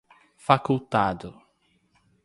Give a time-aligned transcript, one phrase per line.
[0.47, 1.31] facultado